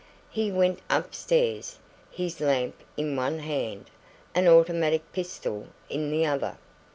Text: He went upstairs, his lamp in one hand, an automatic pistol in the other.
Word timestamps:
He 0.31 0.51
went 0.51 0.79
upstairs, 0.89 1.77
his 2.09 2.41
lamp 2.41 2.73
in 2.97 3.15
one 3.15 3.37
hand, 3.37 3.91
an 4.33 4.47
automatic 4.47 5.03
pistol 5.13 5.67
in 5.91 6.09
the 6.09 6.25
other. 6.25 6.57